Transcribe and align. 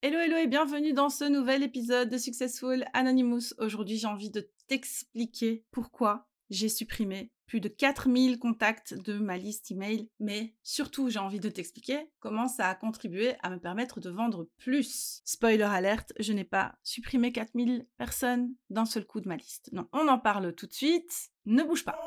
Hello, 0.00 0.20
hello 0.20 0.36
et 0.36 0.46
bienvenue 0.46 0.92
dans 0.92 1.08
ce 1.08 1.24
nouvel 1.24 1.64
épisode 1.64 2.08
de 2.08 2.18
Successful 2.18 2.84
Anonymous. 2.92 3.52
Aujourd'hui, 3.58 3.98
j'ai 3.98 4.06
envie 4.06 4.30
de 4.30 4.48
t'expliquer 4.68 5.64
pourquoi 5.72 6.28
j'ai 6.50 6.68
supprimé 6.68 7.32
plus 7.46 7.60
de 7.60 7.66
4000 7.66 8.38
contacts 8.38 8.94
de 8.94 9.18
ma 9.18 9.36
liste 9.36 9.72
email, 9.72 10.08
mais 10.20 10.54
surtout, 10.62 11.10
j'ai 11.10 11.18
envie 11.18 11.40
de 11.40 11.48
t'expliquer 11.48 12.12
comment 12.20 12.46
ça 12.46 12.68
a 12.68 12.76
contribué 12.76 13.34
à 13.42 13.50
me 13.50 13.58
permettre 13.58 13.98
de 13.98 14.08
vendre 14.08 14.48
plus. 14.58 15.20
Spoiler 15.24 15.64
alerte, 15.64 16.12
je 16.20 16.32
n'ai 16.32 16.44
pas 16.44 16.76
supprimé 16.84 17.32
4000 17.32 17.84
personnes 17.96 18.54
d'un 18.70 18.84
seul 18.84 19.04
coup 19.04 19.20
de 19.20 19.26
ma 19.26 19.36
liste. 19.36 19.68
Non, 19.72 19.88
on 19.92 20.06
en 20.06 20.20
parle 20.20 20.54
tout 20.54 20.68
de 20.68 20.74
suite. 20.74 21.30
Ne 21.44 21.64
bouge 21.64 21.84
pas. 21.84 21.98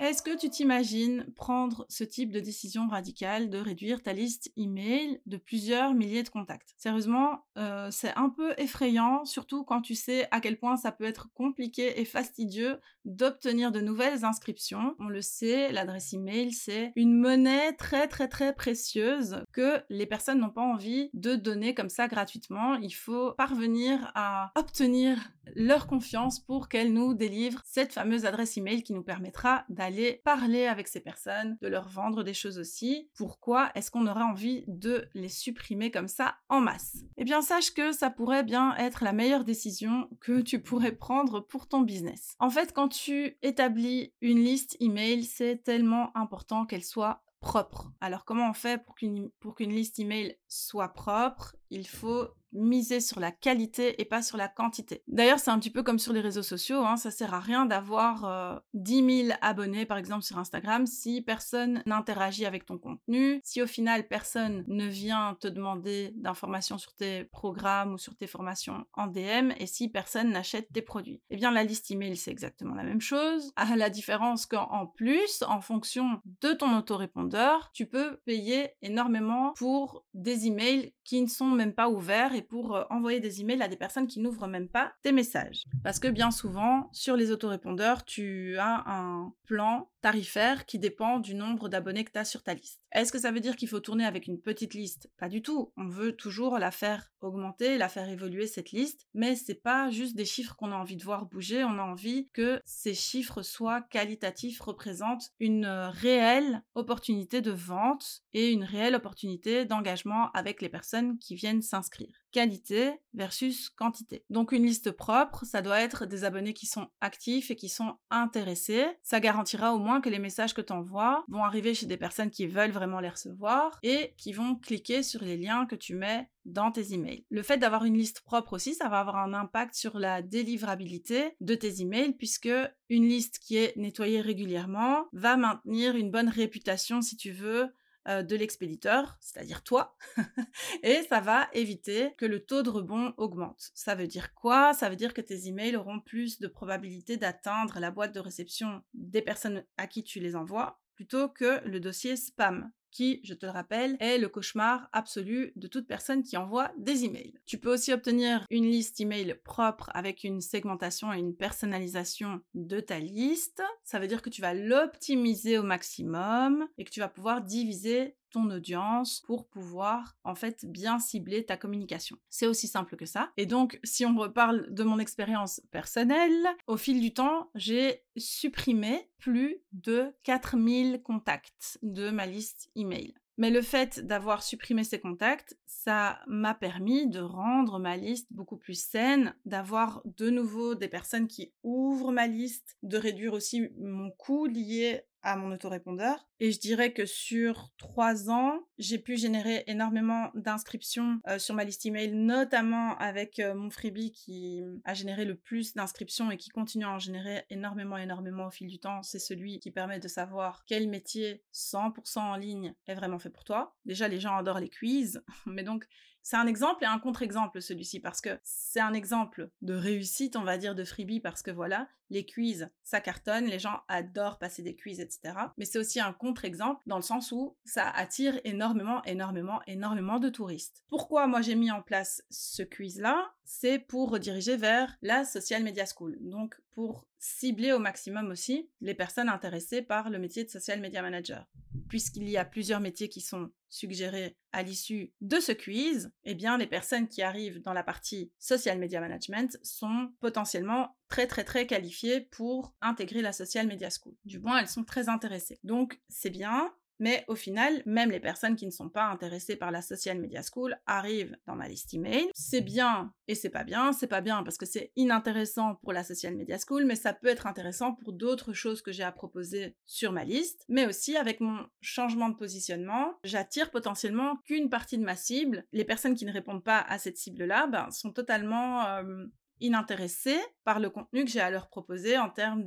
Est-ce 0.00 0.22
que 0.22 0.36
tu 0.36 0.50
t'imagines 0.50 1.24
prendre 1.36 1.86
ce 1.88 2.02
type 2.02 2.32
de 2.32 2.40
décision 2.40 2.88
radicale 2.88 3.48
de 3.48 3.58
réduire 3.58 4.02
ta 4.02 4.12
liste 4.12 4.50
email 4.56 5.20
de 5.26 5.36
plusieurs 5.36 5.94
milliers 5.94 6.24
de 6.24 6.28
contacts? 6.28 6.74
Sérieusement, 6.78 7.44
euh, 7.58 7.88
c'est 7.92 8.12
un 8.16 8.28
peu 8.28 8.54
effrayant, 8.58 9.24
surtout 9.24 9.64
quand 9.64 9.82
tu 9.82 9.94
sais 9.94 10.26
à 10.32 10.40
quel 10.40 10.58
point 10.58 10.76
ça 10.76 10.90
peut 10.90 11.04
être 11.04 11.32
compliqué 11.32 12.00
et 12.00 12.04
fastidieux 12.04 12.80
d'obtenir 13.04 13.70
de 13.70 13.80
nouvelles 13.80 14.24
inscriptions. 14.24 14.96
On 14.98 15.08
le 15.08 15.22
sait, 15.22 15.70
l'adresse 15.70 16.12
email, 16.12 16.52
c'est 16.52 16.92
une 16.96 17.16
monnaie 17.16 17.72
très 17.74 18.08
très 18.08 18.28
très 18.28 18.54
précieuse 18.54 19.44
que 19.52 19.80
les 19.90 20.06
personnes 20.06 20.40
n'ont 20.40 20.50
pas 20.50 20.62
envie 20.62 21.10
de 21.14 21.36
donner 21.36 21.74
comme 21.74 21.88
ça 21.88 22.08
gratuitement. 22.08 22.74
Il 22.76 22.94
faut 22.94 23.32
parvenir 23.32 24.10
à 24.14 24.52
obtenir 24.56 25.18
leur 25.54 25.86
confiance 25.86 26.40
pour 26.40 26.68
qu'elles 26.68 26.92
nous 26.92 27.14
délivrent 27.14 27.62
cette 27.64 27.92
fameuse 27.92 28.24
adresse 28.24 28.56
email 28.56 28.82
qui 28.82 28.92
nous 28.92 29.02
permettra 29.02 29.64
d'aller 29.68 29.84
aller 29.84 30.20
parler 30.24 30.66
avec 30.66 30.88
ces 30.88 31.00
personnes, 31.00 31.56
de 31.60 31.68
leur 31.68 31.88
vendre 31.88 32.24
des 32.24 32.34
choses 32.34 32.58
aussi. 32.58 33.08
Pourquoi 33.14 33.70
est-ce 33.74 33.90
qu'on 33.90 34.06
aurait 34.06 34.22
envie 34.22 34.64
de 34.66 35.06
les 35.14 35.28
supprimer 35.28 35.90
comme 35.90 36.08
ça 36.08 36.36
en 36.48 36.60
masse? 36.60 37.04
Eh 37.16 37.24
bien, 37.24 37.42
sache 37.42 37.72
que 37.72 37.92
ça 37.92 38.10
pourrait 38.10 38.44
bien 38.44 38.74
être 38.76 39.04
la 39.04 39.12
meilleure 39.12 39.44
décision 39.44 40.08
que 40.20 40.40
tu 40.40 40.60
pourrais 40.60 40.92
prendre 40.92 41.40
pour 41.40 41.68
ton 41.68 41.82
business. 41.82 42.34
En 42.38 42.50
fait, 42.50 42.72
quand 42.72 42.88
tu 42.88 43.36
établis 43.42 44.12
une 44.20 44.42
liste 44.42 44.76
email, 44.80 45.24
c'est 45.24 45.62
tellement 45.62 46.16
important 46.16 46.66
qu'elle 46.66 46.84
soit 46.84 47.22
propre. 47.44 47.92
Alors 48.00 48.24
comment 48.24 48.48
on 48.48 48.54
fait 48.54 48.82
pour 48.82 48.94
qu'une 48.94 49.30
pour 49.38 49.54
qu'une 49.54 49.70
liste 49.70 49.98
email 49.98 50.34
soit 50.54 50.88
propre 50.88 51.56
Il 51.70 51.86
faut 51.86 52.28
miser 52.54 53.00
sur 53.00 53.20
la 53.20 53.32
qualité 53.32 54.00
et 54.00 54.04
pas 54.04 54.22
sur 54.22 54.36
la 54.36 54.48
quantité. 54.48 55.02
D'ailleurs, 55.08 55.38
c'est 55.38 55.50
un 55.50 55.58
petit 55.58 55.70
peu 55.70 55.82
comme 55.82 55.98
sur 55.98 56.12
les 56.12 56.20
réseaux 56.20 56.42
sociaux, 56.42 56.84
hein, 56.84 56.96
ça 56.96 57.10
sert 57.10 57.34
à 57.34 57.40
rien 57.40 57.66
d'avoir 57.66 58.24
euh, 58.24 58.58
10 58.74 59.24
000 59.26 59.38
abonnés 59.42 59.86
par 59.86 59.98
exemple 59.98 60.22
sur 60.22 60.38
Instagram 60.38 60.86
si 60.86 61.20
personne 61.20 61.82
n'interagit 61.84 62.46
avec 62.46 62.64
ton 62.64 62.78
contenu, 62.78 63.40
si 63.42 63.60
au 63.60 63.66
final 63.66 64.06
personne 64.06 64.64
ne 64.68 64.86
vient 64.86 65.36
te 65.40 65.48
demander 65.48 66.12
d'informations 66.14 66.78
sur 66.78 66.94
tes 66.94 67.24
programmes 67.24 67.94
ou 67.94 67.98
sur 67.98 68.14
tes 68.16 68.26
formations 68.26 68.86
en 68.94 69.08
DM 69.08 69.50
et 69.58 69.66
si 69.66 69.88
personne 69.88 70.30
n'achète 70.30 70.68
tes 70.72 70.82
produits. 70.82 71.20
Eh 71.30 71.36
bien, 71.36 71.50
la 71.50 71.64
liste 71.64 71.90
email, 71.90 72.16
c'est 72.16 72.30
exactement 72.30 72.74
la 72.74 72.84
même 72.84 73.00
chose, 73.00 73.52
à 73.56 73.76
la 73.76 73.90
différence 73.90 74.46
qu'en 74.46 74.86
plus, 74.86 75.42
en 75.48 75.60
fonction 75.60 76.20
de 76.40 76.52
ton 76.52 76.76
autorépondeur, 76.76 77.70
tu 77.72 77.86
peux 77.86 78.18
payer 78.24 78.70
énormément 78.82 79.52
pour 79.56 80.04
des 80.14 80.43
emails 80.46 80.92
qui 81.04 81.20
ne 81.20 81.28
sont 81.28 81.46
même 81.46 81.74
pas 81.74 81.88
ouverts 81.88 82.34
et 82.34 82.42
pour 82.42 82.74
euh, 82.74 82.84
envoyer 82.90 83.20
des 83.20 83.40
emails 83.40 83.62
à 83.62 83.68
des 83.68 83.76
personnes 83.76 84.06
qui 84.06 84.20
n'ouvrent 84.20 84.46
même 84.46 84.68
pas 84.68 84.92
tes 85.02 85.12
messages. 85.12 85.64
Parce 85.82 85.98
que 85.98 86.08
bien 86.08 86.30
souvent, 86.30 86.88
sur 86.92 87.16
les 87.16 87.30
autorépondeurs, 87.30 88.04
tu 88.04 88.56
as 88.58 88.84
un 88.86 89.32
plan 89.44 89.90
tarifaire 90.00 90.66
qui 90.66 90.78
dépend 90.78 91.18
du 91.18 91.34
nombre 91.34 91.68
d'abonnés 91.68 92.04
que 92.04 92.12
tu 92.12 92.18
as 92.18 92.24
sur 92.24 92.42
ta 92.42 92.54
liste. 92.54 92.80
Est-ce 92.92 93.10
que 93.10 93.18
ça 93.18 93.32
veut 93.32 93.40
dire 93.40 93.56
qu'il 93.56 93.68
faut 93.68 93.80
tourner 93.80 94.04
avec 94.04 94.26
une 94.26 94.40
petite 94.40 94.74
liste? 94.74 95.10
Pas 95.18 95.28
du 95.28 95.42
tout. 95.42 95.72
On 95.76 95.88
veut 95.88 96.12
toujours 96.12 96.58
la 96.58 96.70
faire 96.70 97.10
augmenter, 97.20 97.78
la 97.78 97.88
faire 97.88 98.08
évoluer 98.08 98.46
cette 98.46 98.70
liste, 98.70 99.08
mais 99.14 99.34
c'est 99.34 99.54
pas 99.54 99.90
juste 99.90 100.14
des 100.14 100.26
chiffres 100.26 100.54
qu'on 100.56 100.72
a 100.72 100.76
envie 100.76 100.96
de 100.96 101.04
voir 101.04 101.26
bouger, 101.26 101.64
on 101.64 101.78
a 101.78 101.82
envie 101.82 102.28
que 102.34 102.60
ces 102.64 102.94
chiffres 102.94 103.42
soient 103.42 103.80
qualitatifs, 103.80 104.60
représentent 104.60 105.30
une 105.40 105.64
euh, 105.64 105.88
réelle 105.88 106.62
opportunité 106.74 107.40
de 107.40 107.50
vente 107.50 108.22
et 108.32 108.50
une 108.50 108.64
réelle 108.64 108.94
opportunité 108.94 109.64
d'engagement 109.64 110.30
avec 110.34 110.60
les 110.60 110.68
personnes 110.68 111.18
qui 111.18 111.34
viennent 111.34 111.62
s'inscrire 111.62 112.24
qualité 112.34 112.90
versus 113.14 113.70
quantité. 113.70 114.24
Donc 114.28 114.50
une 114.50 114.66
liste 114.66 114.90
propre, 114.90 115.44
ça 115.44 115.62
doit 115.62 115.80
être 115.80 116.04
des 116.04 116.24
abonnés 116.24 116.52
qui 116.52 116.66
sont 116.66 116.88
actifs 117.00 117.52
et 117.52 117.56
qui 117.56 117.68
sont 117.68 117.94
intéressés. 118.10 118.86
Ça 119.04 119.20
garantira 119.20 119.72
au 119.72 119.78
moins 119.78 120.00
que 120.00 120.08
les 120.08 120.18
messages 120.18 120.52
que 120.52 120.60
tu 120.60 120.72
envoies 120.72 121.24
vont 121.28 121.44
arriver 121.44 121.74
chez 121.74 121.86
des 121.86 121.96
personnes 121.96 122.32
qui 122.32 122.48
veulent 122.48 122.72
vraiment 122.72 122.98
les 122.98 123.08
recevoir 123.08 123.78
et 123.84 124.14
qui 124.18 124.32
vont 124.32 124.56
cliquer 124.56 125.04
sur 125.04 125.22
les 125.22 125.36
liens 125.36 125.64
que 125.64 125.76
tu 125.76 125.94
mets 125.94 126.28
dans 126.44 126.72
tes 126.72 126.92
emails. 126.92 127.24
Le 127.30 127.44
fait 127.44 127.56
d'avoir 127.56 127.84
une 127.84 127.96
liste 127.96 128.22
propre 128.22 128.54
aussi, 128.54 128.74
ça 128.74 128.88
va 128.88 128.98
avoir 128.98 129.16
un 129.16 129.32
impact 129.32 129.76
sur 129.76 130.00
la 130.00 130.20
délivrabilité 130.20 131.36
de 131.40 131.54
tes 131.54 131.82
emails 131.82 132.14
puisque 132.14 132.50
une 132.88 133.08
liste 133.08 133.38
qui 133.38 133.58
est 133.58 133.76
nettoyée 133.76 134.20
régulièrement 134.20 135.04
va 135.12 135.36
maintenir 135.36 135.94
une 135.94 136.10
bonne 136.10 136.28
réputation 136.28 137.00
si 137.00 137.16
tu 137.16 137.30
veux 137.30 137.72
de 138.06 138.36
l'expéditeur, 138.36 139.16
c'est-à-dire 139.20 139.62
toi, 139.62 139.96
et 140.82 141.02
ça 141.08 141.20
va 141.20 141.48
éviter 141.52 142.14
que 142.18 142.26
le 142.26 142.44
taux 142.44 142.62
de 142.62 142.70
rebond 142.70 143.14
augmente. 143.16 143.70
Ça 143.74 143.94
veut 143.94 144.06
dire 144.06 144.34
quoi? 144.34 144.74
Ça 144.74 144.88
veut 144.88 144.96
dire 144.96 145.14
que 145.14 145.20
tes 145.20 145.48
emails 145.48 145.76
auront 145.76 146.00
plus 146.00 146.38
de 146.38 146.46
probabilité 146.46 147.16
d'atteindre 147.16 147.80
la 147.80 147.90
boîte 147.90 148.14
de 148.14 148.20
réception 148.20 148.82
des 148.92 149.22
personnes 149.22 149.64
à 149.76 149.86
qui 149.86 150.04
tu 150.04 150.20
les 150.20 150.36
envoies 150.36 150.78
plutôt 150.94 151.28
que 151.28 151.66
le 151.66 151.80
dossier 151.80 152.16
spam 152.16 152.70
qui, 152.94 153.20
je 153.24 153.34
te 153.34 153.44
le 153.44 153.52
rappelle, 153.52 153.96
est 154.00 154.16
le 154.16 154.28
cauchemar 154.28 154.88
absolu 154.92 155.52
de 155.56 155.66
toute 155.66 155.86
personne 155.86 156.22
qui 156.22 156.36
envoie 156.38 156.72
des 156.78 157.04
emails. 157.04 157.34
Tu 157.44 157.58
peux 157.58 157.72
aussi 157.72 157.92
obtenir 157.92 158.46
une 158.50 158.64
liste 158.64 159.00
email 159.00 159.34
propre 159.44 159.90
avec 159.92 160.24
une 160.24 160.40
segmentation 160.40 161.12
et 161.12 161.18
une 161.18 161.36
personnalisation 161.36 162.40
de 162.54 162.80
ta 162.80 163.00
liste. 163.00 163.62
Ça 163.82 163.98
veut 163.98 164.06
dire 164.06 164.22
que 164.22 164.30
tu 164.30 164.40
vas 164.40 164.54
l'optimiser 164.54 165.58
au 165.58 165.62
maximum 165.62 166.66
et 166.78 166.84
que 166.84 166.90
tu 166.90 167.00
vas 167.00 167.08
pouvoir 167.08 167.42
diviser 167.42 168.16
ton 168.34 168.50
audience 168.50 169.22
pour 169.26 169.46
pouvoir 169.46 170.16
en 170.24 170.34
fait 170.34 170.66
bien 170.66 170.98
cibler 170.98 171.44
ta 171.44 171.56
communication. 171.56 172.18
C'est 172.30 172.48
aussi 172.48 172.66
simple 172.66 172.96
que 172.96 173.06
ça. 173.06 173.32
Et 173.36 173.46
donc, 173.46 173.78
si 173.84 174.04
on 174.04 174.16
reparle 174.16 174.72
de 174.74 174.82
mon 174.82 174.98
expérience 174.98 175.60
personnelle, 175.70 176.46
au 176.66 176.76
fil 176.76 177.00
du 177.00 177.14
temps, 177.14 177.50
j'ai 177.54 178.02
supprimé 178.16 179.08
plus 179.18 179.58
de 179.72 180.12
4000 180.24 181.00
contacts 181.02 181.78
de 181.82 182.10
ma 182.10 182.26
liste 182.26 182.70
email. 182.74 183.14
Mais 183.36 183.50
le 183.50 183.62
fait 183.62 184.06
d'avoir 184.06 184.42
supprimé 184.42 184.84
ces 184.84 185.00
contacts, 185.00 185.58
ça 185.66 186.20
m'a 186.26 186.54
permis 186.54 187.08
de 187.08 187.20
rendre 187.20 187.80
ma 187.80 187.96
liste 187.96 188.28
beaucoup 188.32 188.56
plus 188.56 188.80
saine, 188.80 189.34
d'avoir 189.44 190.02
de 190.04 190.30
nouveau 190.30 190.74
des 190.76 190.88
personnes 190.88 191.26
qui 191.26 191.52
ouvrent 191.64 192.12
ma 192.12 192.28
liste, 192.28 192.76
de 192.82 192.96
réduire 192.96 193.32
aussi 193.32 193.68
mon 193.78 194.10
coût 194.10 194.46
lié 194.46 195.02
à 195.24 195.36
mon 195.36 195.52
autorépondeur. 195.52 196.28
Et 196.38 196.52
je 196.52 196.60
dirais 196.60 196.92
que 196.92 197.06
sur 197.06 197.70
trois 197.78 198.30
ans, 198.30 198.60
j'ai 198.78 198.98
pu 198.98 199.16
générer 199.16 199.64
énormément 199.66 200.30
d'inscriptions 200.34 201.20
euh, 201.26 201.38
sur 201.38 201.54
ma 201.54 201.64
liste 201.64 201.86
email, 201.86 202.12
notamment 202.12 202.96
avec 202.98 203.40
euh, 203.40 203.54
mon 203.54 203.70
freebie 203.70 204.12
qui 204.12 204.62
a 204.84 204.94
généré 204.94 205.24
le 205.24 205.36
plus 205.36 205.74
d'inscriptions 205.74 206.30
et 206.30 206.36
qui 206.36 206.50
continue 206.50 206.84
à 206.84 206.90
en 206.90 206.98
générer 206.98 207.44
énormément, 207.50 207.96
énormément 207.96 208.46
au 208.46 208.50
fil 208.50 208.68
du 208.68 208.78
temps. 208.78 209.02
C'est 209.02 209.18
celui 209.18 209.58
qui 209.58 209.70
permet 209.70 209.98
de 209.98 210.08
savoir 210.08 210.64
quel 210.66 210.88
métier 210.88 211.42
100% 211.54 212.18
en 212.18 212.36
ligne 212.36 212.74
est 212.86 212.94
vraiment 212.94 213.18
fait 213.18 213.30
pour 213.30 213.44
toi. 213.44 213.74
Déjà, 213.86 214.08
les 214.08 214.20
gens 214.20 214.36
adorent 214.36 214.60
les 214.60 214.70
quiz, 214.70 215.22
mais 215.46 215.62
donc 215.62 215.86
c'est 216.24 216.36
un 216.36 216.46
exemple 216.46 216.82
et 216.82 216.86
un 216.86 216.98
contre-exemple 216.98 217.60
celui-ci 217.60 218.00
parce 218.00 218.22
que 218.22 218.40
c'est 218.42 218.80
un 218.80 218.94
exemple 218.94 219.50
de 219.60 219.74
réussite, 219.74 220.36
on 220.36 220.42
va 220.42 220.56
dire, 220.56 220.74
de 220.74 220.82
freebie 220.82 221.20
parce 221.20 221.42
que 221.42 221.50
voilà, 221.50 221.86
les 222.08 222.24
quiz, 222.24 222.70
ça 222.82 223.00
cartonne, 223.00 223.44
les 223.44 223.58
gens 223.58 223.82
adorent 223.88 224.38
passer 224.38 224.62
des 224.62 224.74
quiz, 224.74 225.00
etc. 225.00 225.34
Mais 225.58 225.66
c'est 225.66 225.78
aussi 225.78 226.00
un 226.00 226.14
contre-exemple 226.14 226.80
dans 226.86 226.96
le 226.96 227.02
sens 227.02 227.30
où 227.30 227.56
ça 227.66 227.90
attire 227.90 228.40
énormément, 228.44 229.04
énormément, 229.04 229.60
énormément 229.66 230.18
de 230.18 230.30
touristes. 230.30 230.82
Pourquoi 230.88 231.26
moi 231.26 231.42
j'ai 231.42 231.56
mis 231.56 231.70
en 231.70 231.82
place 231.82 232.24
ce 232.30 232.62
quiz-là? 232.62 233.32
C'est 233.44 233.78
pour 233.78 234.10
rediriger 234.10 234.56
vers 234.56 234.96
la 235.02 235.26
Social 235.26 235.62
Media 235.62 235.84
School. 235.84 236.16
Donc 236.20 236.58
pour 236.70 237.06
cibler 237.26 237.72
au 237.72 237.78
maximum 237.78 238.30
aussi 238.30 238.68
les 238.82 238.94
personnes 238.94 239.30
intéressées 239.30 239.80
par 239.80 240.10
le 240.10 240.18
métier 240.18 240.44
de 240.44 240.50
Social 240.50 240.80
Media 240.80 241.00
Manager 241.00 241.46
puisqu'il 241.88 242.28
y 242.28 242.36
a 242.36 242.44
plusieurs 242.44 242.80
métiers 242.80 243.08
qui 243.08 243.20
sont 243.20 243.50
suggérés 243.68 244.36
à 244.52 244.62
l'issue 244.62 245.12
de 245.20 245.40
ce 245.40 245.52
quiz, 245.52 246.12
eh 246.24 246.34
bien, 246.34 246.58
les 246.58 246.66
personnes 246.66 247.08
qui 247.08 247.22
arrivent 247.22 247.60
dans 247.62 247.72
la 247.72 247.82
partie 247.82 248.32
social 248.38 248.78
media 248.78 249.00
management 249.00 249.58
sont 249.62 250.12
potentiellement 250.20 250.96
très 251.08 251.26
très 251.26 251.44
très 251.44 251.66
qualifiées 251.66 252.20
pour 252.20 252.74
intégrer 252.80 253.22
la 253.22 253.32
social 253.32 253.66
media 253.66 253.90
school. 253.90 254.14
Du 254.24 254.38
moins, 254.38 254.58
elles 254.58 254.68
sont 254.68 254.84
très 254.84 255.08
intéressées. 255.08 255.58
Donc, 255.64 256.00
c'est 256.08 256.30
bien. 256.30 256.72
Mais 256.98 257.24
au 257.28 257.34
final, 257.34 257.82
même 257.86 258.10
les 258.10 258.20
personnes 258.20 258.56
qui 258.56 258.66
ne 258.66 258.70
sont 258.70 258.88
pas 258.88 259.06
intéressées 259.06 259.56
par 259.56 259.70
la 259.70 259.82
Social 259.82 260.20
Media 260.20 260.42
School 260.42 260.76
arrivent 260.86 261.36
dans 261.46 261.56
ma 261.56 261.68
liste 261.68 261.92
email. 261.94 262.28
C'est 262.34 262.60
bien 262.60 263.12
et 263.28 263.34
c'est 263.34 263.50
pas 263.50 263.64
bien. 263.64 263.92
C'est 263.92 264.06
pas 264.06 264.20
bien 264.20 264.42
parce 264.42 264.56
que 264.56 264.66
c'est 264.66 264.92
inintéressant 264.96 265.76
pour 265.82 265.92
la 265.92 266.04
Social 266.04 266.34
Media 266.36 266.56
School, 266.58 266.84
mais 266.84 266.96
ça 266.96 267.12
peut 267.12 267.28
être 267.28 267.46
intéressant 267.46 267.94
pour 267.94 268.12
d'autres 268.12 268.52
choses 268.52 268.82
que 268.82 268.92
j'ai 268.92 269.02
à 269.02 269.12
proposer 269.12 269.76
sur 269.86 270.12
ma 270.12 270.24
liste. 270.24 270.64
Mais 270.68 270.86
aussi 270.86 271.16
avec 271.16 271.40
mon 271.40 271.66
changement 271.80 272.28
de 272.28 272.36
positionnement, 272.36 273.14
j'attire 273.24 273.70
potentiellement 273.70 274.36
qu'une 274.44 274.70
partie 274.70 274.98
de 274.98 275.04
ma 275.04 275.16
cible. 275.16 275.64
Les 275.72 275.84
personnes 275.84 276.14
qui 276.14 276.26
ne 276.26 276.32
répondent 276.32 276.64
pas 276.64 276.80
à 276.80 276.98
cette 276.98 277.16
cible-là 277.16 277.66
ben, 277.66 277.90
sont 277.90 278.12
totalement 278.12 278.86
euh, 278.86 279.26
inintéressés 279.60 280.40
par 280.64 280.80
le 280.80 280.90
contenu 280.90 281.24
que 281.24 281.30
j'ai 281.30 281.40
à 281.40 281.50
leur 281.50 281.68
proposer 281.68 282.18
en 282.18 282.30
termes 282.30 282.64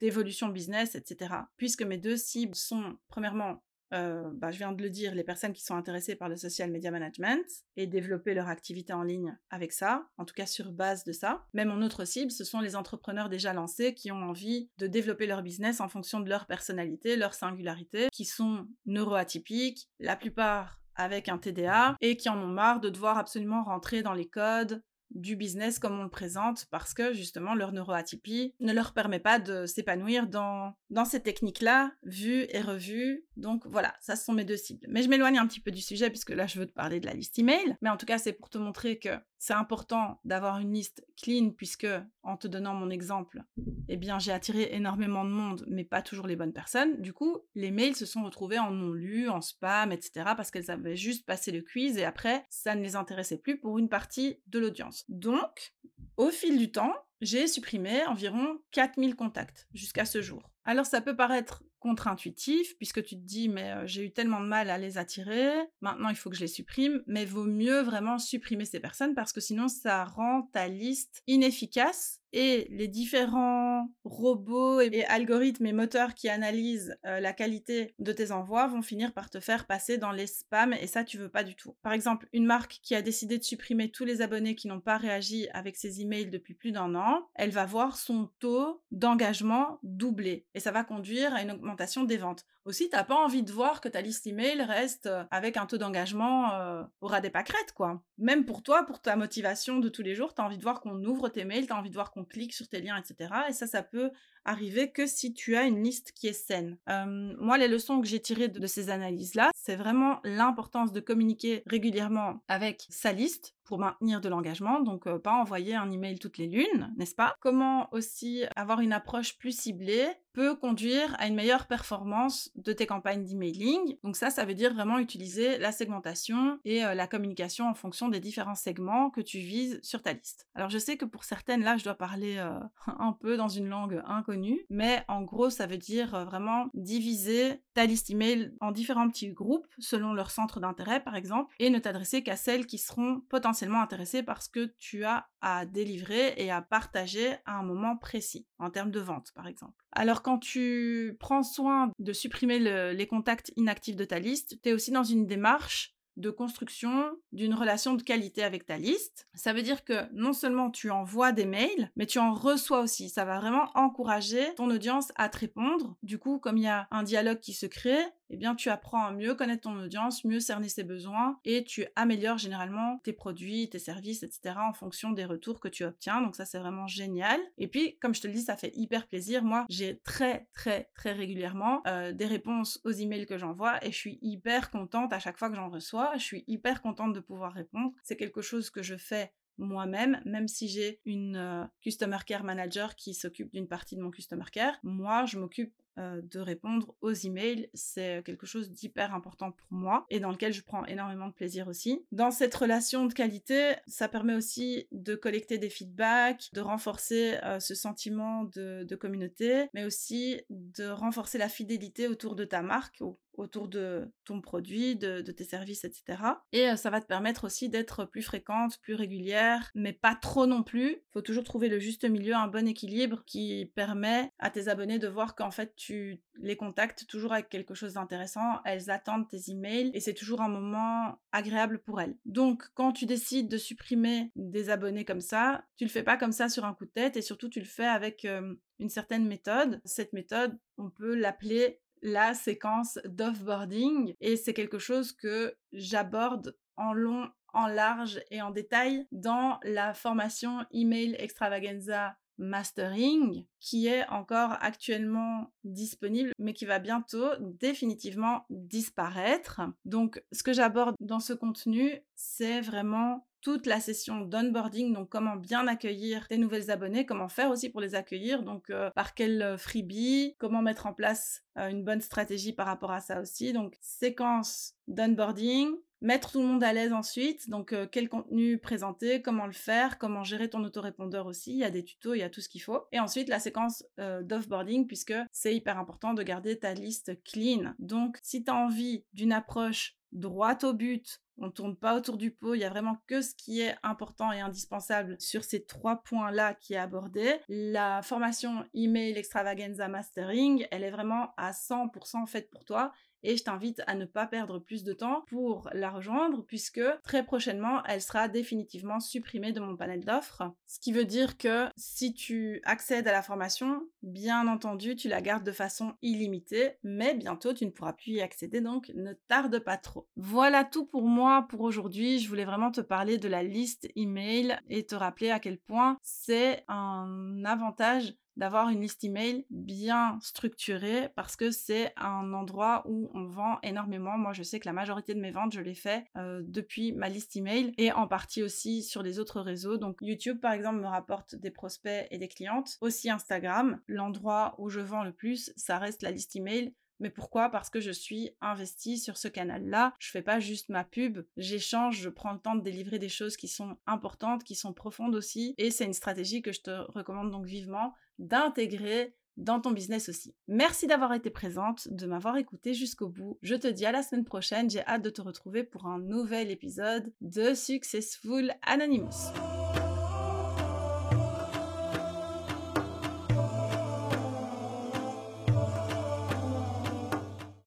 d'évolution 0.00 0.48
business, 0.48 0.94
etc. 0.94 1.34
Puisque 1.56 1.82
mes 1.82 1.98
deux 1.98 2.16
cibles 2.16 2.54
sont, 2.54 2.96
premièrement, 3.08 3.62
euh, 3.92 4.30
bah, 4.34 4.50
je 4.50 4.58
viens 4.58 4.72
de 4.72 4.82
le 4.82 4.90
dire, 4.90 5.14
les 5.14 5.24
personnes 5.24 5.52
qui 5.52 5.64
sont 5.64 5.74
intéressées 5.74 6.16
par 6.16 6.28
le 6.28 6.36
social 6.36 6.70
media 6.70 6.90
management 6.90 7.44
et 7.76 7.86
développer 7.86 8.34
leur 8.34 8.48
activité 8.48 8.92
en 8.92 9.02
ligne 9.02 9.36
avec 9.50 9.72
ça, 9.72 10.06
en 10.16 10.24
tout 10.24 10.34
cas 10.34 10.46
sur 10.46 10.72
base 10.72 11.04
de 11.04 11.12
ça. 11.12 11.44
Mais 11.54 11.64
mon 11.64 11.82
autre 11.82 12.04
cible, 12.04 12.30
ce 12.30 12.44
sont 12.44 12.60
les 12.60 12.76
entrepreneurs 12.76 13.28
déjà 13.28 13.52
lancés 13.52 13.94
qui 13.94 14.12
ont 14.12 14.22
envie 14.22 14.70
de 14.78 14.86
développer 14.86 15.26
leur 15.26 15.42
business 15.42 15.80
en 15.80 15.88
fonction 15.88 16.20
de 16.20 16.28
leur 16.28 16.46
personnalité, 16.46 17.16
leur 17.16 17.34
singularité, 17.34 18.08
qui 18.12 18.24
sont 18.24 18.66
neuroatypiques, 18.86 19.88
la 19.98 20.16
plupart 20.16 20.80
avec 20.94 21.28
un 21.28 21.38
TDA 21.38 21.96
et 22.00 22.16
qui 22.16 22.28
en 22.28 22.38
ont 22.38 22.48
marre 22.48 22.80
de 22.80 22.90
devoir 22.90 23.18
absolument 23.18 23.64
rentrer 23.64 24.02
dans 24.02 24.12
les 24.12 24.28
codes 24.28 24.82
du 25.10 25.36
business 25.36 25.78
comme 25.78 25.98
on 25.98 26.04
le 26.04 26.10
présente 26.10 26.66
parce 26.70 26.94
que 26.94 27.12
justement 27.12 27.54
leur 27.54 27.72
neuroatypie 27.72 28.54
ne 28.60 28.72
leur 28.72 28.92
permet 28.92 29.18
pas 29.18 29.38
de 29.38 29.66
s'épanouir 29.66 30.28
dans, 30.28 30.74
dans 30.90 31.04
ces 31.04 31.22
techniques-là, 31.22 31.92
vues 32.02 32.46
et 32.50 32.60
revues. 32.60 33.24
Donc 33.36 33.66
voilà, 33.66 33.94
ça 34.00 34.16
ce 34.16 34.24
sont 34.24 34.32
mes 34.32 34.44
deux 34.44 34.56
cibles. 34.56 34.86
Mais 34.88 35.02
je 35.02 35.08
m'éloigne 35.08 35.38
un 35.38 35.46
petit 35.46 35.60
peu 35.60 35.70
du 35.70 35.80
sujet 35.80 36.10
puisque 36.10 36.30
là 36.30 36.46
je 36.46 36.58
veux 36.58 36.66
te 36.66 36.72
parler 36.72 37.00
de 37.00 37.06
la 37.06 37.14
liste 37.14 37.38
email. 37.38 37.76
Mais 37.80 37.90
en 37.90 37.96
tout 37.96 38.06
cas, 38.06 38.18
c'est 38.18 38.32
pour 38.32 38.50
te 38.50 38.58
montrer 38.58 38.98
que 38.98 39.10
c'est 39.38 39.54
important 39.54 40.20
d'avoir 40.24 40.58
une 40.58 40.74
liste 40.74 41.02
clean 41.16 41.50
puisque, 41.50 41.86
en 42.22 42.36
te 42.36 42.46
donnant 42.46 42.74
mon 42.74 42.90
exemple, 42.90 43.42
eh 43.88 43.96
bien, 43.96 44.18
j'ai 44.18 44.32
attiré 44.32 44.68
énormément 44.72 45.24
de 45.24 45.30
monde, 45.30 45.64
mais 45.66 45.84
pas 45.84 46.02
toujours 46.02 46.26
les 46.26 46.36
bonnes 46.36 46.52
personnes. 46.52 47.00
Du 47.00 47.12
coup, 47.12 47.38
les 47.54 47.70
mails 47.70 47.96
se 47.96 48.04
sont 48.04 48.22
retrouvés 48.22 48.58
en 48.58 48.70
non 48.70 48.92
lus, 48.92 49.30
en 49.30 49.40
spam, 49.40 49.92
etc. 49.92 50.32
parce 50.36 50.50
qu'elles 50.50 50.70
avaient 50.70 50.96
juste 50.96 51.24
passé 51.24 51.52
le 51.52 51.62
quiz 51.62 51.96
et 51.96 52.04
après, 52.04 52.44
ça 52.50 52.74
ne 52.74 52.82
les 52.82 52.96
intéressait 52.96 53.38
plus 53.38 53.58
pour 53.58 53.78
une 53.78 53.88
partie 53.88 54.40
de 54.48 54.58
l'audience. 54.58 55.04
Donc, 55.08 55.72
au 56.18 56.30
fil 56.30 56.58
du 56.58 56.70
temps, 56.70 56.94
j'ai 57.22 57.46
supprimé 57.46 58.04
environ 58.06 58.58
4000 58.72 59.16
contacts 59.16 59.68
jusqu'à 59.72 60.04
ce 60.04 60.20
jour. 60.20 60.50
Alors 60.70 60.86
ça 60.86 61.00
peut 61.00 61.16
paraître 61.16 61.64
contre-intuitif 61.80 62.76
puisque 62.76 63.02
tu 63.02 63.16
te 63.16 63.24
dis 63.24 63.48
mais 63.48 63.74
j'ai 63.86 64.04
eu 64.04 64.12
tellement 64.12 64.40
de 64.40 64.46
mal 64.46 64.70
à 64.70 64.78
les 64.78 64.98
attirer, 64.98 65.50
maintenant 65.80 66.08
il 66.08 66.16
faut 66.16 66.30
que 66.30 66.36
je 66.36 66.42
les 66.42 66.46
supprime, 66.46 67.02
mais 67.06 67.24
vaut 67.24 67.44
mieux 67.44 67.80
vraiment 67.80 68.18
supprimer 68.18 68.64
ces 68.64 68.80
personnes 68.80 69.14
parce 69.14 69.32
que 69.32 69.40
sinon 69.40 69.68
ça 69.68 70.04
rend 70.04 70.42
ta 70.52 70.68
liste 70.68 71.22
inefficace 71.26 72.20
et 72.32 72.68
les 72.70 72.86
différents 72.86 73.90
robots 74.04 74.80
et 74.80 75.04
algorithmes 75.04 75.66
et 75.66 75.72
moteurs 75.72 76.14
qui 76.14 76.28
analysent 76.28 76.96
la 77.02 77.32
qualité 77.32 77.94
de 77.98 78.12
tes 78.12 78.30
envois 78.30 78.68
vont 78.68 78.82
finir 78.82 79.12
par 79.12 79.30
te 79.30 79.40
faire 79.40 79.66
passer 79.66 79.98
dans 79.98 80.12
les 80.12 80.26
spams 80.26 80.74
et 80.74 80.86
ça 80.86 81.02
tu 81.02 81.18
veux 81.18 81.28
pas 81.28 81.42
du 81.42 81.56
tout. 81.56 81.74
Par 81.82 81.92
exemple, 81.92 82.28
une 82.32 82.46
marque 82.46 82.78
qui 82.82 82.94
a 82.94 83.02
décidé 83.02 83.38
de 83.38 83.42
supprimer 83.42 83.90
tous 83.90 84.04
les 84.04 84.22
abonnés 84.22 84.54
qui 84.54 84.68
n'ont 84.68 84.80
pas 84.80 84.96
réagi 84.96 85.48
avec 85.52 85.76
ses 85.76 86.00
emails 86.00 86.30
depuis 86.30 86.54
plus 86.54 86.72
d'un 86.72 86.94
an, 86.94 87.28
elle 87.34 87.50
va 87.50 87.66
voir 87.66 87.96
son 87.96 88.30
taux 88.38 88.80
d'engagement 88.92 89.78
doubler 89.82 90.46
et 90.54 90.60
ça 90.60 90.70
va 90.70 90.84
conduire 90.84 91.34
à 91.34 91.42
une 91.42 91.50
augmentation 91.50 91.69
des 91.74 92.16
ventes. 92.16 92.44
Aussi, 92.64 92.88
t'as 92.88 93.04
pas 93.04 93.16
envie 93.16 93.42
de 93.42 93.52
voir 93.52 93.80
que 93.80 93.88
ta 93.88 94.00
liste 94.00 94.26
email 94.26 94.62
reste 94.62 95.06
euh, 95.06 95.24
avec 95.30 95.56
un 95.56 95.66
taux 95.66 95.78
d'engagement 95.78 96.52
euh, 96.54 96.82
au 97.00 97.06
ras 97.06 97.20
des 97.20 97.30
pâquerettes, 97.30 97.72
quoi. 97.74 98.02
Même 98.18 98.44
pour 98.44 98.62
toi, 98.62 98.84
pour 98.84 99.00
ta 99.00 99.16
motivation 99.16 99.78
de 99.78 99.88
tous 99.88 100.02
les 100.02 100.14
jours, 100.14 100.34
t'as 100.34 100.44
envie 100.44 100.58
de 100.58 100.62
voir 100.62 100.80
qu'on 100.80 101.02
ouvre 101.04 101.28
tes 101.28 101.44
mails, 101.44 101.66
t'as 101.66 101.76
envie 101.76 101.90
de 101.90 101.94
voir 101.94 102.10
qu'on 102.10 102.24
clique 102.24 102.52
sur 102.52 102.68
tes 102.68 102.80
liens, 102.80 102.96
etc. 102.96 103.30
Et 103.48 103.52
ça, 103.52 103.66
ça 103.66 103.82
peut 103.82 104.10
arriver 104.44 104.90
que 104.90 105.06
si 105.06 105.32
tu 105.32 105.56
as 105.56 105.64
une 105.64 105.82
liste 105.82 106.12
qui 106.12 106.28
est 106.28 106.32
saine. 106.32 106.78
Euh, 106.88 107.34
moi, 107.38 107.58
les 107.58 107.68
leçons 107.68 108.00
que 108.00 108.06
j'ai 108.06 108.20
tirées 108.20 108.48
de, 108.48 108.66
ces 108.66 108.90
analyses-là, 108.90 109.50
c'est 109.54 109.76
vraiment 109.76 110.20
l'importance 110.24 110.92
de 110.92 111.00
communiquer 111.00 111.62
régulièrement 111.66 112.42
avec 112.48 112.86
sa 112.90 113.12
liste 113.12 113.54
pour 113.70 113.78
maintenir 113.78 114.20
de 114.20 114.28
l'engagement, 114.28 114.80
donc 114.80 115.08
pas 115.18 115.32
envoyer 115.32 115.76
un 115.76 115.88
email 115.92 116.18
toutes 116.18 116.38
les 116.38 116.48
lunes, 116.48 116.92
n'est-ce 116.96 117.14
pas? 117.14 117.36
Comment 117.38 117.88
aussi 117.92 118.42
avoir 118.56 118.80
une 118.80 118.92
approche 118.92 119.38
plus 119.38 119.56
ciblée 119.56 120.08
peut 120.32 120.54
conduire 120.54 121.14
à 121.18 121.26
une 121.26 121.34
meilleure 121.34 121.66
performance 121.66 122.50
de 122.54 122.72
tes 122.72 122.86
campagnes 122.86 123.24
d'emailing. 123.24 123.96
Donc 124.04 124.16
ça, 124.16 124.30
ça 124.30 124.44
veut 124.44 124.54
dire 124.54 124.72
vraiment 124.72 124.98
utiliser 124.98 125.58
la 125.58 125.72
segmentation 125.72 126.58
et 126.64 126.80
la 126.80 127.06
communication 127.06 127.68
en 127.68 127.74
fonction 127.74 128.08
des 128.08 128.20
différents 128.20 128.54
segments 128.54 129.10
que 129.10 129.20
tu 129.20 129.38
vises 129.38 129.80
sur 129.82 130.02
ta 130.02 130.12
liste. 130.12 130.48
Alors 130.54 130.70
je 130.70 130.78
sais 130.78 130.96
que 130.96 131.04
pour 131.04 131.24
certaines, 131.24 131.62
là, 131.62 131.76
je 131.76 131.84
dois 131.84 131.94
parler 131.94 132.38
un 132.86 133.12
peu 133.12 133.36
dans 133.36 133.48
une 133.48 133.68
langue 133.68 134.02
inconnue, 134.06 134.64
mais 134.70 135.02
en 135.08 135.22
gros, 135.22 135.50
ça 135.50 135.66
veut 135.66 135.78
dire 135.78 136.24
vraiment 136.24 136.66
diviser 136.74 137.62
ta 137.74 137.86
liste 137.86 138.10
email 138.10 138.54
en 138.60 138.72
différents 138.72 139.08
petits 139.08 139.32
groupes 139.32 139.66
selon 139.78 140.12
leur 140.12 140.30
centre 140.30 140.60
d'intérêt, 140.60 141.02
par 141.02 141.16
exemple, 141.16 141.54
et 141.58 141.70
ne 141.70 141.78
t'adresser 141.78 142.22
qu'à 142.22 142.36
celles 142.36 142.66
qui 142.66 142.78
seront 142.78 143.20
potentiellement 143.28 143.59
intéressées 143.66 144.22
par 144.22 144.42
ce 144.42 144.48
que 144.48 144.74
tu 144.78 145.04
as 145.04 145.28
à 145.40 145.66
délivrer 145.66 146.34
et 146.36 146.50
à 146.50 146.62
partager 146.62 147.36
à 147.46 147.58
un 147.58 147.62
moment 147.62 147.96
précis, 147.96 148.46
en 148.58 148.70
termes 148.70 148.90
de 148.90 149.00
vente, 149.00 149.32
par 149.34 149.46
exemple. 149.46 149.84
Alors 149.92 150.22
quand 150.22 150.38
tu 150.38 151.16
prends 151.20 151.42
soin 151.42 151.92
de 151.98 152.12
supprimer 152.12 152.58
les 152.92 153.06
contacts 153.06 153.52
inactifs 153.56 153.96
de 153.96 154.04
ta 154.04 154.18
liste, 154.18 154.60
tu 154.62 154.68
es 154.68 154.72
aussi 154.72 154.90
dans 154.90 155.04
une 155.04 155.26
démarche 155.26 155.94
de 156.16 156.30
construction 156.30 157.16
d'une 157.32 157.54
relation 157.54 157.94
de 157.94 158.02
qualité 158.02 158.42
avec 158.42 158.66
ta 158.66 158.78
liste. 158.78 159.26
Ça 159.34 159.52
veut 159.52 159.62
dire 159.62 159.84
que 159.84 160.10
non 160.12 160.32
seulement 160.32 160.70
tu 160.70 160.90
envoies 160.90 161.32
des 161.32 161.46
mails, 161.46 161.90
mais 161.96 162.06
tu 162.06 162.18
en 162.18 162.32
reçois 162.32 162.80
aussi. 162.80 163.08
Ça 163.08 163.24
va 163.24 163.40
vraiment 163.40 163.70
encourager 163.74 164.54
ton 164.56 164.70
audience 164.70 165.12
à 165.16 165.28
te 165.28 165.38
répondre. 165.38 165.96
Du 166.02 166.18
coup, 166.18 166.38
comme 166.38 166.56
il 166.56 166.64
y 166.64 166.68
a 166.68 166.88
un 166.90 167.02
dialogue 167.02 167.40
qui 167.40 167.52
se 167.52 167.66
crée, 167.66 168.04
eh 168.30 168.36
bien 168.36 168.54
tu 168.54 168.70
apprends 168.70 169.04
à 169.04 169.12
mieux 169.12 169.34
connaître 169.34 169.62
ton 169.62 169.78
audience, 169.78 170.24
mieux 170.24 170.40
cerner 170.40 170.68
ses 170.68 170.84
besoins 170.84 171.38
et 171.44 171.64
tu 171.64 171.86
améliores 171.96 172.38
généralement 172.38 173.00
tes 173.02 173.12
produits, 173.12 173.68
tes 173.68 173.78
services, 173.78 174.22
etc. 174.22 174.54
en 174.58 174.72
fonction 174.72 175.10
des 175.10 175.24
retours 175.24 175.60
que 175.60 175.68
tu 175.68 175.84
obtiens. 175.84 176.20
Donc 176.22 176.36
ça 176.36 176.44
c'est 176.44 176.58
vraiment 176.58 176.86
génial. 176.86 177.40
Et 177.58 177.68
puis 177.68 177.98
comme 177.98 178.14
je 178.14 178.20
te 178.20 178.28
le 178.28 178.32
dis, 178.32 178.42
ça 178.42 178.56
fait 178.56 178.72
hyper 178.74 179.06
plaisir. 179.08 179.42
Moi 179.42 179.66
j'ai 179.68 179.98
très 180.04 180.46
très 180.52 180.90
très 180.94 181.12
régulièrement 181.12 181.82
euh, 181.86 182.12
des 182.12 182.26
réponses 182.26 182.80
aux 182.84 182.92
emails 182.92 183.26
que 183.26 183.36
j'envoie 183.36 183.84
et 183.84 183.90
je 183.90 183.96
suis 183.96 184.18
hyper 184.22 184.70
contente 184.70 185.12
à 185.12 185.18
chaque 185.18 185.38
fois 185.38 185.50
que 185.50 185.56
j'en 185.56 185.68
reçois. 185.68 185.99
Je 186.16 186.22
suis 186.22 186.44
hyper 186.46 186.82
contente 186.82 187.12
de 187.12 187.20
pouvoir 187.20 187.52
répondre. 187.52 187.92
C'est 188.02 188.16
quelque 188.16 188.42
chose 188.42 188.70
que 188.70 188.82
je 188.82 188.96
fais 188.96 189.32
moi-même, 189.60 190.20
même 190.24 190.48
si 190.48 190.68
j'ai 190.68 191.00
une 191.04 191.36
euh, 191.36 191.64
Customer 191.80 192.18
Care 192.26 192.44
Manager 192.44 192.96
qui 192.96 193.14
s'occupe 193.14 193.52
d'une 193.52 193.68
partie 193.68 193.96
de 193.96 194.00
mon 194.00 194.10
Customer 194.10 194.44
Care, 194.50 194.78
moi, 194.82 195.26
je 195.26 195.38
m'occupe 195.38 195.74
euh, 195.98 196.20
de 196.22 196.40
répondre 196.40 196.94
aux 197.00 197.12
emails. 197.12 197.68
C'est 197.74 198.22
quelque 198.24 198.46
chose 198.46 198.70
d'hyper 198.70 199.14
important 199.14 199.52
pour 199.52 199.66
moi 199.70 200.06
et 200.08 200.18
dans 200.18 200.30
lequel 200.30 200.52
je 200.52 200.62
prends 200.62 200.84
énormément 200.86 201.28
de 201.28 201.32
plaisir 201.32 201.68
aussi. 201.68 202.00
Dans 202.10 202.30
cette 202.30 202.54
relation 202.54 203.06
de 203.06 203.12
qualité, 203.12 203.74
ça 203.86 204.08
permet 204.08 204.34
aussi 204.34 204.88
de 204.92 205.14
collecter 205.14 205.58
des 205.58 205.68
feedbacks, 205.68 206.48
de 206.52 206.60
renforcer 206.60 207.38
euh, 207.42 207.60
ce 207.60 207.74
sentiment 207.74 208.44
de, 208.44 208.84
de, 208.84 208.96
communauté, 208.96 209.66
mais 209.74 209.84
aussi 209.84 210.40
de 210.48 210.88
renforcer 210.88 211.38
la 211.38 211.48
fidélité 211.48 212.08
autour 212.08 212.34
de 212.34 212.44
ta 212.44 212.62
marque, 212.62 213.02
autour 213.40 213.68
de 213.68 214.12
ton 214.24 214.40
produit, 214.40 214.96
de, 214.96 215.22
tes 215.22 215.44
services, 215.44 215.84
etc. 215.84 216.18
Et 216.52 216.68
euh, 216.68 216.76
ça 216.76 216.90
va 216.90 217.00
te 217.00 217.06
permettre 217.06 217.44
aussi 217.44 217.68
d'être 217.68 218.04
plus 218.04 218.22
fréquente, 218.22 218.78
plus 218.80 218.94
régulière, 218.94 219.70
mais 219.74 219.92
pas 219.92 220.14
trop 220.14 220.46
non 220.46 220.62
plus. 220.62 220.90
Il 220.90 221.12
faut 221.12 221.22
toujours 221.22 221.44
trouver 221.44 221.68
le 221.68 221.78
juste 221.78 222.04
milieu, 222.04 222.34
un 222.34 222.48
bon 222.48 222.68
équilibre 222.68 223.22
qui 223.26 223.72
permet 223.74 224.30
à 224.38 224.50
tes 224.50 224.68
abonnés 224.68 224.98
de 224.98 225.08
voir 225.08 225.34
qu'en 225.34 225.50
fait 225.50 225.74
tu 225.76 226.20
les 226.42 226.56
contactes 226.56 227.06
toujours 227.06 227.32
avec 227.32 227.48
quelque 227.48 227.74
chose 227.74 227.94
d'intéressant, 227.94 228.60
elles 228.64 228.90
attendent 228.90 229.28
tes 229.28 229.50
emails 229.50 229.90
et 229.94 230.00
c'est 230.00 230.14
toujours 230.14 230.40
un 230.40 230.48
moment 230.48 231.20
agréable 231.32 231.80
pour 231.80 232.00
elles. 232.00 232.16
Donc 232.24 232.64
quand 232.74 232.92
tu 232.92 233.06
décides 233.06 233.48
de 233.48 233.58
supprimer 233.58 234.30
des 234.36 234.70
abonnés 234.70 235.04
comme 235.04 235.20
ça, 235.20 235.64
tu 235.76 235.84
le 235.84 235.90
fais 235.90 236.02
pas 236.02 236.16
comme 236.16 236.32
ça 236.32 236.48
sur 236.48 236.64
un 236.64 236.74
coup 236.74 236.86
de 236.86 236.90
tête 236.90 237.16
et 237.16 237.22
surtout 237.22 237.48
tu 237.48 237.60
le 237.60 237.66
fais 237.66 237.86
avec 237.86 238.24
euh, 238.24 238.54
une 238.78 238.88
certaine 238.88 239.26
méthode. 239.26 239.80
Cette 239.84 240.12
méthode, 240.12 240.58
on 240.78 240.90
peut 240.90 241.14
l'appeler 241.14 241.80
la 242.02 242.34
séquence 242.34 242.98
d'offboarding 243.04 244.14
et 244.20 244.36
c'est 244.36 244.54
quelque 244.54 244.78
chose 244.78 245.12
que 245.12 245.54
j'aborde 245.72 246.56
en 246.76 246.92
long, 246.92 247.30
en 247.52 247.66
large 247.66 248.20
et 248.30 248.42
en 248.42 248.50
détail 248.50 249.06
dans 249.12 249.58
la 249.62 249.94
formation 249.94 250.64
Email 250.72 251.16
Extravaganza 251.18 252.16
Mastering 252.38 253.44
qui 253.60 253.86
est 253.86 254.08
encore 254.08 254.56
actuellement 254.60 255.52
disponible 255.62 256.32
mais 256.38 256.54
qui 256.54 256.64
va 256.64 256.78
bientôt 256.78 257.28
définitivement 257.38 258.46
disparaître. 258.48 259.60
Donc 259.84 260.22
ce 260.32 260.42
que 260.42 260.54
j'aborde 260.54 260.94
dans 261.00 261.20
ce 261.20 261.34
contenu, 261.34 262.00
c'est 262.14 262.62
vraiment 262.62 263.26
toute 263.40 263.66
la 263.66 263.80
session 263.80 264.20
d'onboarding, 264.20 264.92
donc 264.92 265.08
comment 265.08 265.36
bien 265.36 265.66
accueillir 265.66 266.28
tes 266.28 266.38
nouvelles 266.38 266.70
abonnés, 266.70 267.06
comment 267.06 267.28
faire 267.28 267.50
aussi 267.50 267.70
pour 267.70 267.80
les 267.80 267.94
accueillir, 267.94 268.42
donc 268.42 268.70
euh, 268.70 268.90
par 268.90 269.14
quel 269.14 269.42
euh, 269.42 269.56
freebie, 269.56 270.36
comment 270.38 270.62
mettre 270.62 270.86
en 270.86 270.92
place 270.92 271.42
euh, 271.56 271.68
une 271.68 271.84
bonne 271.84 272.00
stratégie 272.00 272.52
par 272.52 272.66
rapport 272.66 272.92
à 272.92 273.00
ça 273.00 273.20
aussi. 273.20 273.52
Donc 273.52 273.76
séquence 273.80 274.74
d'onboarding, 274.88 275.70
mettre 276.02 276.32
tout 276.32 276.40
le 276.40 276.46
monde 276.46 276.64
à 276.64 276.72
l'aise 276.72 276.92
ensuite, 276.92 277.48
donc 277.48 277.74
quel 277.90 278.08
contenu 278.08 278.58
présenter, 278.58 279.22
comment 279.22 279.46
le 279.46 279.52
faire, 279.52 279.98
comment 279.98 280.24
gérer 280.24 280.48
ton 280.48 280.64
autorépondeur 280.64 281.26
aussi, 281.26 281.52
il 281.52 281.58
y 281.58 281.64
a 281.64 281.70
des 281.70 281.84
tutos, 281.84 282.14
il 282.14 282.20
y 282.20 282.22
a 282.22 282.30
tout 282.30 282.40
ce 282.40 282.48
qu'il 282.48 282.62
faut. 282.62 282.84
Et 282.90 282.98
ensuite 282.98 283.28
la 283.28 283.38
séquence 283.38 283.84
d'offboarding 283.98 284.86
puisque 284.86 285.12
c'est 285.30 285.54
hyper 285.54 285.78
important 285.78 286.14
de 286.14 286.22
garder 286.22 286.58
ta 286.58 286.72
liste 286.72 287.22
clean. 287.22 287.74
Donc 287.78 288.18
si 288.22 288.42
tu 288.42 288.50
as 288.50 288.54
envie 288.54 289.04
d'une 289.12 289.32
approche 289.32 289.94
droite 290.12 290.64
au 290.64 290.72
but, 290.72 291.20
on 291.40 291.50
tourne 291.50 291.74
pas 291.74 291.96
autour 291.96 292.16
du 292.16 292.30
pot, 292.30 292.54
il 292.54 292.60
y 292.60 292.64
a 292.64 292.70
vraiment 292.70 292.98
que 293.06 293.22
ce 293.22 293.34
qui 293.34 293.60
est 293.60 293.74
important 293.82 294.30
et 294.30 294.40
indispensable 294.40 295.16
sur 295.18 295.42
ces 295.42 295.64
trois 295.64 296.02
points-là 296.02 296.54
qui 296.54 296.74
est 296.74 296.78
abordé. 296.78 297.40
La 297.48 298.02
formation 298.02 298.64
email 298.74 299.16
extravaganza 299.16 299.88
mastering, 299.88 300.66
elle 300.70 300.84
est 300.84 300.90
vraiment 300.90 301.32
à 301.36 301.52
100% 301.52 302.26
faite 302.26 302.50
pour 302.50 302.64
toi 302.64 302.92
et 303.22 303.36
je 303.36 303.44
t'invite 303.44 303.82
à 303.86 303.94
ne 303.94 304.04
pas 304.04 304.26
perdre 304.26 304.58
plus 304.58 304.84
de 304.84 304.92
temps 304.92 305.24
pour 305.28 305.68
la 305.72 305.90
rejoindre 305.90 306.44
puisque 306.46 306.80
très 307.02 307.24
prochainement 307.24 307.82
elle 307.84 308.02
sera 308.02 308.28
définitivement 308.28 309.00
supprimée 309.00 309.52
de 309.52 309.60
mon 309.60 309.76
panel 309.76 310.04
d'offres. 310.04 310.42
Ce 310.66 310.78
qui 310.80 310.92
veut 310.92 311.04
dire 311.04 311.38
que 311.38 311.68
si 311.76 312.14
tu 312.14 312.60
accèdes 312.64 313.08
à 313.08 313.12
la 313.12 313.22
formation, 313.22 313.82
bien 314.02 314.46
entendu 314.46 314.96
tu 314.96 315.08
la 315.08 315.20
gardes 315.20 315.44
de 315.44 315.52
façon 315.52 315.94
illimitée, 316.02 316.72
mais 316.82 317.14
bientôt 317.14 317.52
tu 317.52 317.66
ne 317.66 317.70
pourras 317.70 317.92
plus 317.92 318.12
y 318.12 318.20
accéder 318.20 318.60
donc 318.60 318.90
ne 318.94 319.12
tarde 319.28 319.58
pas 319.58 319.76
trop. 319.76 320.08
Voilà 320.16 320.64
tout 320.64 320.86
pour 320.86 321.02
moi 321.02 321.46
pour 321.48 321.60
aujourd'hui. 321.60 322.18
Je 322.18 322.28
voulais 322.28 322.44
vraiment 322.44 322.70
te 322.70 322.80
parler 322.80 323.18
de 323.18 323.28
la 323.28 323.42
liste 323.42 323.88
email 323.96 324.58
et 324.68 324.86
te 324.86 324.94
rappeler 324.94 325.30
à 325.30 325.40
quel 325.40 325.58
point 325.58 325.98
c'est 326.02 326.64
un 326.68 327.44
avantage 327.44 328.14
d'avoir 328.40 328.70
une 328.70 328.80
liste 328.80 329.04
email 329.04 329.44
bien 329.50 330.18
structurée 330.22 331.10
parce 331.14 331.36
que 331.36 331.50
c'est 331.50 331.92
un 331.98 332.32
endroit 332.32 332.82
où 332.86 333.10
on 333.12 333.26
vend 333.26 333.58
énormément. 333.62 334.16
Moi, 334.16 334.32
je 334.32 334.42
sais 334.42 334.58
que 334.58 334.66
la 334.66 334.72
majorité 334.72 335.14
de 335.14 335.20
mes 335.20 335.30
ventes, 335.30 335.52
je 335.52 335.60
les 335.60 335.74
fais 335.74 336.06
euh, 336.16 336.40
depuis 336.42 336.92
ma 336.92 337.10
liste 337.10 337.36
email 337.36 337.74
et 337.76 337.92
en 337.92 338.08
partie 338.08 338.42
aussi 338.42 338.82
sur 338.82 339.02
les 339.02 339.18
autres 339.18 339.42
réseaux. 339.42 339.76
Donc 339.76 339.98
YouTube, 340.00 340.40
par 340.40 340.54
exemple, 340.54 340.80
me 340.80 340.86
rapporte 340.86 341.34
des 341.34 341.50
prospects 341.50 342.08
et 342.10 342.16
des 342.16 342.28
clientes. 342.28 342.78
Aussi 342.80 343.10
Instagram, 343.10 343.78
l'endroit 343.86 344.54
où 344.56 344.70
je 344.70 344.80
vends 344.80 345.04
le 345.04 345.12
plus, 345.12 345.52
ça 345.56 345.78
reste 345.78 346.00
la 346.00 346.10
liste 346.10 346.34
email. 346.34 346.74
Mais 347.00 347.10
pourquoi? 347.10 347.48
Parce 347.48 347.70
que 347.70 347.80
je 347.80 347.90
suis 347.90 348.30
investie 348.40 348.98
sur 348.98 349.16
ce 349.16 349.28
canal-là. 349.28 349.94
Je 349.98 350.10
fais 350.10 350.22
pas 350.22 350.38
juste 350.38 350.68
ma 350.68 350.84
pub, 350.84 351.24
j'échange, 351.36 352.00
je 352.00 352.08
prends 352.08 352.32
le 352.32 352.38
temps 352.38 352.54
de 352.54 352.62
délivrer 352.62 352.98
des 352.98 353.08
choses 353.08 353.36
qui 353.36 353.48
sont 353.48 353.76
importantes, 353.86 354.44
qui 354.44 354.54
sont 354.54 354.72
profondes 354.72 355.14
aussi. 355.14 355.54
Et 355.58 355.70
c'est 355.70 355.84
une 355.86 355.92
stratégie 355.92 356.42
que 356.42 356.52
je 356.52 356.60
te 356.60 356.70
recommande 356.92 357.30
donc 357.30 357.46
vivement 357.46 357.94
d'intégrer 358.18 359.16
dans 359.36 359.60
ton 359.60 359.70
business 359.70 360.08
aussi. 360.08 360.34
Merci 360.48 360.86
d'avoir 360.86 361.14
été 361.14 361.30
présente, 361.30 361.88
de 361.88 362.06
m'avoir 362.06 362.36
écouté 362.36 362.74
jusqu'au 362.74 363.08
bout. 363.08 363.38
Je 363.42 363.54
te 363.54 363.68
dis 363.68 363.86
à 363.86 363.92
la 363.92 364.02
semaine 364.02 364.24
prochaine, 364.24 364.68
j'ai 364.68 364.84
hâte 364.86 365.02
de 365.02 365.10
te 365.10 365.22
retrouver 365.22 365.64
pour 365.64 365.86
un 365.86 365.98
nouvel 365.98 366.50
épisode 366.50 367.12
de 367.20 367.54
Successful 367.54 368.52
Anonymous. 368.62 369.59